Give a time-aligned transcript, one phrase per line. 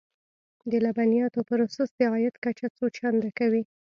[0.71, 3.63] د لبنیاتو پروسس د عاید کچه څو چنده کوي.